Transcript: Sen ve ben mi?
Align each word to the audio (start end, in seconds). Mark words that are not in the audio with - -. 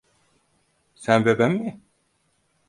Sen 0.95 1.25
ve 1.25 1.39
ben 1.39 1.51
mi? 1.53 1.81